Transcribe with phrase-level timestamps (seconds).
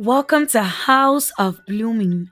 [0.00, 2.30] Welcome to House of Blooming.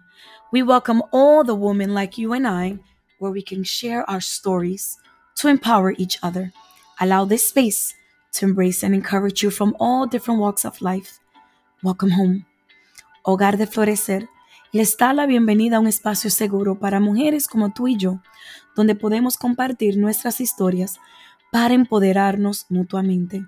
[0.53, 2.79] We welcome all the women like you and I,
[3.19, 4.97] where we can share our stories
[5.39, 6.53] to empower each other.
[7.01, 7.93] Allow this space
[8.35, 11.19] to embrace and encourage you from all different walks of life.
[11.83, 12.47] Welcome home.
[13.25, 14.29] Hogar de Florecer
[14.73, 18.21] les da la bienvenida a un espacio seguro para mujeres como tú y yo,
[18.77, 21.01] donde podemos compartir nuestras historias
[21.51, 23.45] para empoderarnos mutuamente.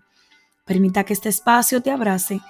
[0.64, 2.40] Permita que este espacio te abrace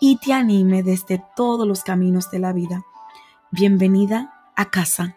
[0.00, 2.84] y te anime desde todos los caminos de la vida.
[3.50, 5.16] Bienvenida a casa.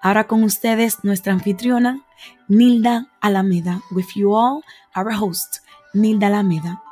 [0.00, 2.04] Ahora con ustedes nuestra anfitriona,
[2.48, 3.82] Nilda Alameda.
[3.90, 4.62] With you all,
[4.96, 5.58] our host,
[5.92, 6.82] Nilda Alameda.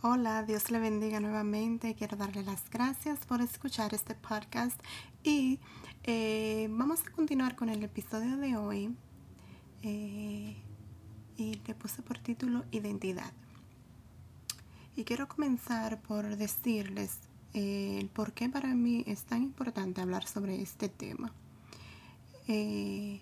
[0.00, 1.94] Hola, Dios le bendiga nuevamente.
[1.94, 4.80] Quiero darle las gracias por escuchar este podcast
[5.22, 5.60] y
[6.04, 8.96] eh, vamos a continuar con el episodio de hoy.
[9.82, 10.56] Eh,
[11.36, 13.32] y le puse por título Identidad.
[14.98, 17.20] Y quiero comenzar por decirles
[17.54, 21.32] el eh, por qué para mí es tan importante hablar sobre este tema.
[22.48, 23.20] Eh,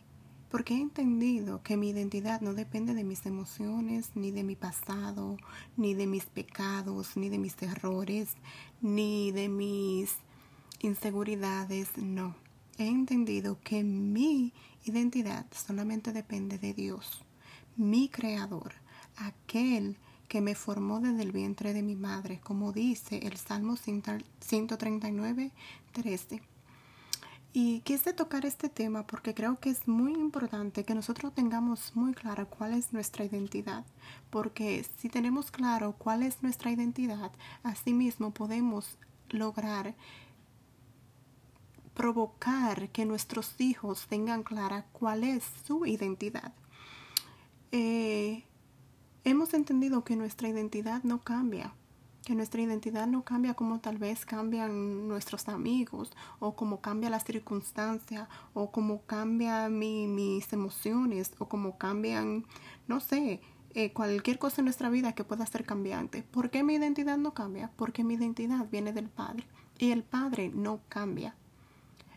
[0.51, 5.37] porque he entendido que mi identidad no depende de mis emociones, ni de mi pasado,
[5.77, 8.31] ni de mis pecados, ni de mis errores,
[8.81, 10.15] ni de mis
[10.81, 12.37] inseguridades, no.
[12.79, 14.55] He entendido que mi
[14.87, 17.23] identidad solamente depende de Dios,
[17.77, 18.73] mi creador,
[19.17, 19.99] aquel
[20.37, 25.51] que me formó desde el vientre de mi madre, como dice el Salmo 139,
[25.93, 26.43] 13.
[27.55, 32.13] Y quise tocar este tema porque creo que es muy importante que nosotros tengamos muy
[32.13, 33.87] claro cuál es nuestra identidad,
[34.29, 38.99] porque si tenemos claro cuál es nuestra identidad, asimismo podemos
[39.31, 39.95] lograr
[41.95, 46.53] provocar que nuestros hijos tengan clara cuál es su identidad.
[47.73, 48.46] Eh,
[49.27, 51.75] hemos entendido que nuestra identidad no cambia,
[52.25, 57.19] que nuestra identidad no cambia como tal vez cambian nuestros amigos o como cambia la
[57.19, 62.47] circunstancia o como cambian mis emociones o como cambian,
[62.87, 63.41] no sé,
[63.75, 66.23] eh, cualquier cosa en nuestra vida que pueda ser cambiante.
[66.23, 67.73] ¿Por qué mi identidad no cambia?
[67.75, 69.45] Porque mi identidad viene del Padre
[69.77, 71.35] y el Padre no cambia.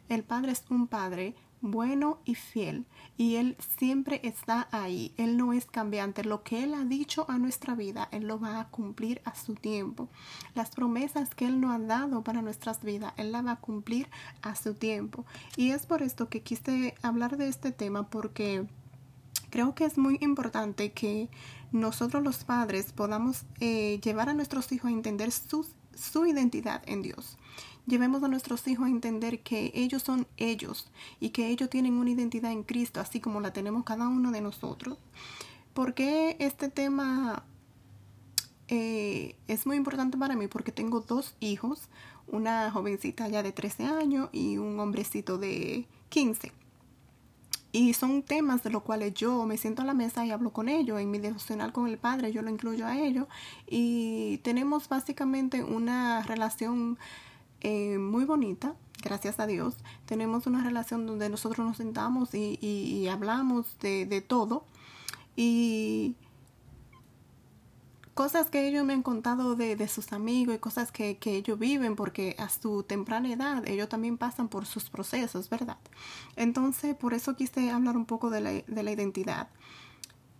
[0.09, 2.85] El Padre es un Padre bueno y fiel
[3.19, 5.13] y Él siempre está ahí.
[5.17, 6.23] Él no es cambiante.
[6.23, 9.55] Lo que Él ha dicho a nuestra vida, Él lo va a cumplir a su
[9.55, 10.07] tiempo.
[10.55, 14.07] Las promesas que Él nos ha dado para nuestras vidas, Él las va a cumplir
[14.41, 15.25] a su tiempo.
[15.57, 18.65] Y es por esto que quise hablar de este tema porque
[19.49, 21.27] creo que es muy importante que
[21.73, 27.37] nosotros los padres podamos eh, llevar a nuestros hijos a entender su identidad en Dios.
[27.89, 32.11] Llevemos a nuestros hijos a entender que ellos son ellos y que ellos tienen una
[32.11, 34.99] identidad en Cristo, así como la tenemos cada uno de nosotros.
[35.73, 37.43] ¿Por qué este tema
[38.67, 40.47] eh, es muy importante para mí?
[40.47, 41.89] Porque tengo dos hijos,
[42.27, 46.51] una jovencita ya de 13 años y un hombrecito de 15.
[47.71, 50.69] Y son temas de los cuales yo me siento a la mesa y hablo con
[50.69, 50.99] ellos.
[50.99, 53.25] En mi devocional con el Padre yo lo incluyo a ellos.
[53.67, 56.99] Y tenemos básicamente una relación
[57.61, 59.75] eh, muy bonita, gracias a Dios.
[60.05, 64.65] Tenemos una relación donde nosotros nos sentamos y, hablamos de, todo.
[65.35, 66.15] Y
[68.13, 72.35] cosas que ellos me han contado de, sus amigos y cosas que, ellos viven, porque
[72.39, 75.77] a su temprana edad ellos también pasan por sus procesos, ¿verdad?
[76.35, 79.49] Entonces, por eso quise hablar un poco de la, de la identidad.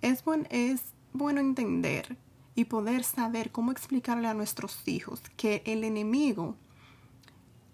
[0.02, 2.18] Es bueno entender
[2.56, 6.56] y poder saber cómo explicarle a nuestros hijos que el enemigo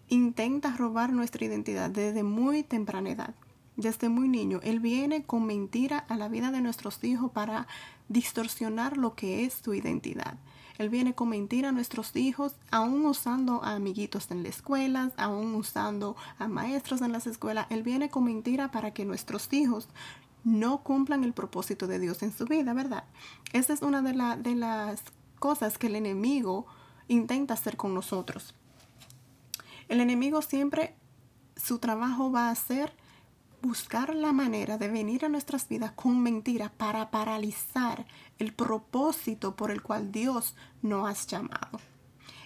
[0.10, 3.36] intenta robar nuestra identidad desde muy temprana edad,
[3.76, 4.60] desde muy niño.
[4.64, 7.68] Él viene con mentira a la vida de nuestros hijos para
[8.10, 10.38] distorsionar lo que es su identidad.
[10.78, 15.56] Él viene con mentira a nuestros hijos, aún usando a amiguitos en las escuelas, aún
[15.56, 17.68] usando a maestros en las escuelas.
[17.70, 19.88] Él viene con mentira para que nuestros hijos
[20.44, 23.06] no cumplan el propósito de Dios en su vida, ¿verdad?
[23.54, 25.02] Esa es una de las
[25.40, 26.66] cosas que el enemigo
[27.08, 28.54] intenta hacer con nosotros.
[29.88, 30.96] El enemigo siempre
[31.56, 32.94] su trabajo va a ser
[33.62, 38.06] buscar la manera de venir a nuestras vidas con mentiras para paralizar
[38.38, 41.80] el propósito por el cual Dios nos ha llamado.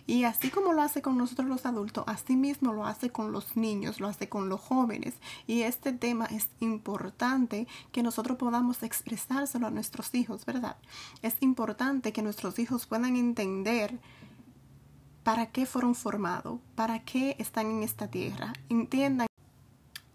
[0.09, 3.55] Y así como lo hace con nosotros los adultos, así mismo lo hace con los
[3.55, 5.13] niños, lo hace con los jóvenes.
[5.45, 10.77] Y este tema es importante que nosotros podamos expresárselo a nuestros hijos, ¿verdad?
[11.21, 13.99] Es importante que nuestros hijos puedan entender
[15.23, 18.53] para qué fueron formados, para qué están en esta tierra.
[18.69, 19.27] Entiendan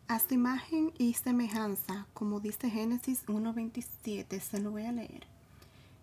[0.09, 5.27] a su imagen y semejanza, como dice Génesis 1.27, se lo voy a leer.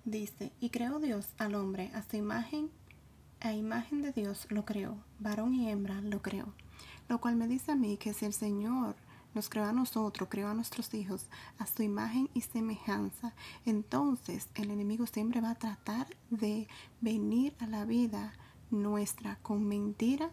[0.06, 2.72] Dice, y creó Dios al hombre a su imagen,
[3.40, 6.54] a imagen de Dios lo creó, varón y hembra lo creó.
[7.08, 8.96] Lo cual me dice a mí que si el Señor
[9.34, 11.28] nos creó a nosotros, creó a nuestros hijos
[11.58, 13.34] a su imagen y semejanza,
[13.66, 16.68] entonces el enemigo siempre va a tratar de
[17.00, 18.34] venir a la vida
[18.72, 20.30] nuestra con mentira,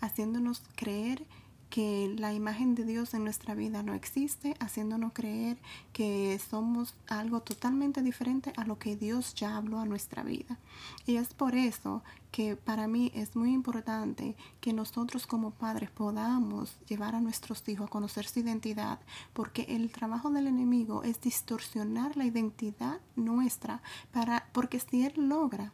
[0.00, 1.26] haciéndonos creer
[1.74, 5.58] que la imagen de Dios en nuestra vida no existe, haciéndonos creer
[5.92, 10.56] que somos algo totalmente diferente a lo que Dios ya habló a nuestra vida.
[11.04, 16.76] Y es por eso que para mí es muy importante que nosotros como padres podamos
[16.86, 19.00] llevar a nuestros hijos a conocer su identidad,
[19.32, 23.82] porque el trabajo del enemigo es distorsionar la identidad nuestra
[24.12, 25.72] para porque si él logra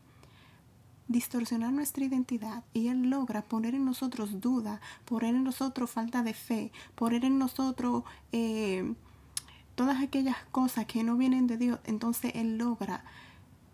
[1.10, 6.34] distorsionar nuestra identidad y Él logra poner en nosotros duda, poner en nosotros falta de
[6.34, 8.94] fe, poner en nosotros eh,
[9.74, 13.04] todas aquellas cosas que no vienen de Dios, entonces Él logra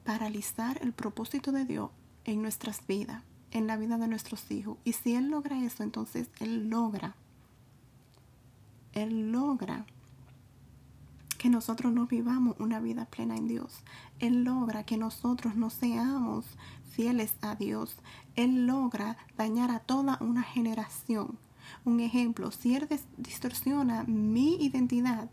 [0.05, 1.91] paralizar el propósito de Dios
[2.25, 4.79] en nuestras vidas, en la vida de nuestros hijos.
[4.85, 7.17] Y si Él logra eso, entonces Él logra,
[8.94, 9.85] Él logra
[11.37, 13.83] que nosotros no vivamos una vida plena en Dios.
[14.19, 16.44] Él logra que nosotros no seamos
[16.91, 17.97] fieles a Dios,
[18.37, 21.38] Él logra dañar a toda una generación.
[21.85, 22.88] Un ejemplo, si Él
[23.19, 25.29] distorsiona mi identidad,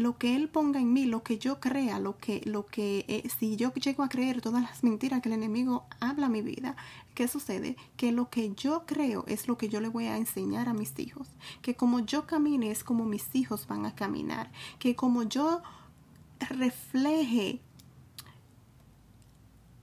[0.00, 3.28] lo que Él ponga en mí, lo que yo crea, lo que, lo que, eh,
[3.38, 6.74] si yo llego a creer todas las mentiras que el enemigo habla a mi vida,
[7.14, 7.76] ¿qué sucede?
[7.96, 10.98] Que lo que yo creo es lo que yo le voy a enseñar a mis
[10.98, 11.28] hijos.
[11.60, 14.50] Que como yo camine es como mis hijos van a caminar.
[14.78, 15.62] Que como yo
[16.38, 17.60] refleje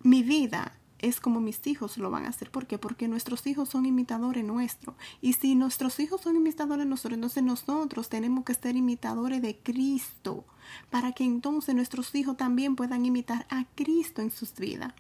[0.01, 2.51] mi vida es como mis hijos lo van a hacer.
[2.51, 2.77] ¿Por qué?
[2.77, 4.95] Porque nuestros hijos son imitadores nuestros.
[5.21, 10.45] Y si nuestros hijos son imitadores nuestros, entonces nosotros tenemos que ser imitadores de Cristo
[10.89, 14.93] para que entonces nuestros hijos también puedan imitar a Cristo en sus vidas.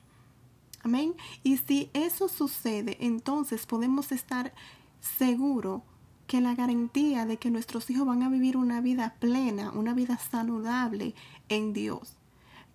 [0.83, 1.15] Amén.
[1.43, 4.53] Y si eso sucede, entonces podemos estar
[5.01, 5.81] seguros
[6.27, 10.17] que la garantía de que nuestros hijos van a vivir una vida plena, una vida
[10.17, 11.15] saludable
[11.49, 12.17] en Dios.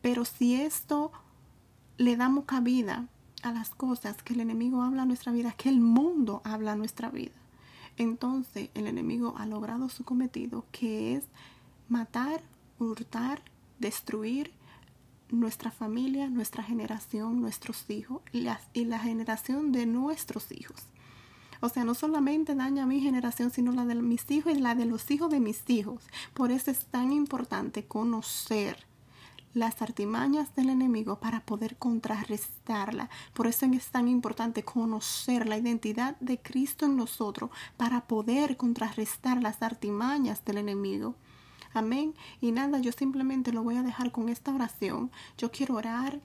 [0.01, 1.13] Pero si esto
[1.99, 3.07] le damos cabida
[3.43, 6.77] a las cosas que el enemigo habla a nuestra vida, que el mundo habla a
[6.77, 7.35] nuestra vida,
[7.97, 11.25] entonces el enemigo ha logrado su cometido, que es
[11.89, 12.43] matar,
[12.79, 13.43] hurtar,
[13.79, 14.53] destruir
[15.31, 20.83] nuestra familia, nuestra generación, nuestros hijos y la, y la generación de nuestros hijos.
[21.61, 24.75] O sea, no solamente daña a mi generación, sino la de mis hijos y la
[24.75, 26.03] de los hijos de mis hijos.
[26.35, 28.85] Por eso es tan importante conocer
[29.55, 33.11] las artimañas del enemigo para poder contrarrestarla.
[33.35, 39.43] Por eso es tan importante conocer la identidad de Cristo en nosotros para poder contrarrestar
[39.43, 41.15] las artimañas del enemigo.
[41.75, 42.15] Amén.
[42.41, 45.11] Y nada, yo simplemente lo voy a dejar con esta oración.
[45.39, 46.21] Yo quiero orar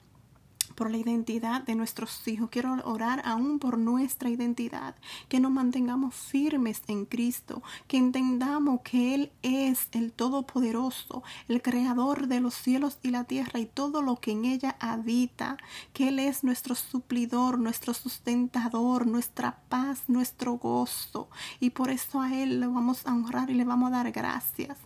[0.78, 2.50] por la identidad de nuestros hijos.
[2.52, 4.96] Quiero orar aún por nuestra identidad,
[5.28, 12.28] que nos mantengamos firmes en Cristo, que entendamos que Él es el Todopoderoso, el Creador
[12.28, 15.58] de los cielos y la tierra y todo lo que en ella habita,
[15.94, 21.28] que Él es nuestro suplidor, nuestro sustentador, nuestra paz, nuestro gozo.
[21.60, 24.78] Y por eso a Él le vamos a honrar y le vamos a dar gracias.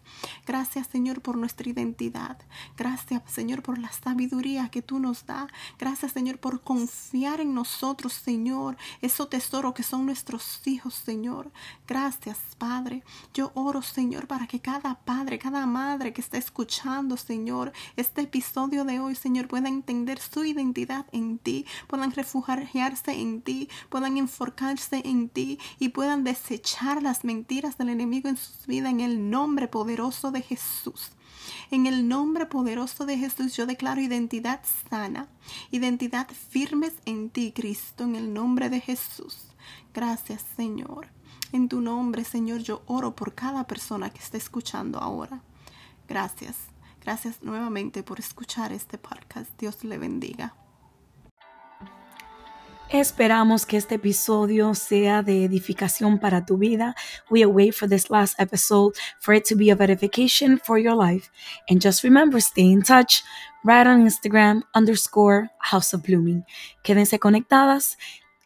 [0.48, 2.38] Gracias Señor por nuestra identidad.
[2.78, 5.52] Gracias Señor por la sabiduría que tú nos das.
[5.82, 11.52] Gracias, Señor, por confiar en nosotros, Señor, esos tesoros que son nuestros hijos, Señor.
[11.88, 13.04] Gracias, Padre.
[13.34, 18.86] Yo oro, Señor, para que cada padre, cada madre que está escuchando, Señor, este episodio
[18.86, 25.02] de hoy, Señor, pueda entender su identidad en ti, puedan refugiarse en ti, puedan enforcarse
[25.04, 29.68] en ti y puedan desechar las mentiras del enemigo en sus vidas en el nombre
[29.68, 31.14] poderoso de Jesús.
[31.72, 35.28] En el nombre poderoso de Jesús yo declaro identidad sana,
[35.72, 39.48] identidad firmes en ti, Cristo, en el nombre de Jesús.
[39.94, 41.08] Gracias, Señor.
[41.52, 45.42] En tu nombre, Señor, yo oro por cada persona que está escuchando ahora.
[46.08, 46.56] Gracias.
[47.04, 49.50] Gracias nuevamente por escuchar este podcast.
[49.60, 50.54] Dios le bendiga.
[52.94, 56.94] Esperamos que este episodio sea de edificación para tu vida.
[57.30, 61.32] We await for this last episode for it to be of edification for your life.
[61.70, 63.24] And just remember, stay in touch.
[63.64, 66.44] Right on Instagram underscore House of Blooming.
[66.84, 67.96] Quédense conectadas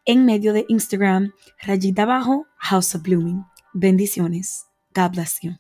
[0.06, 1.34] en medio de Instagram,
[1.66, 3.44] rayita abajo, House of Blooming.
[3.74, 4.68] Bendiciones.
[4.94, 5.56] God bless you.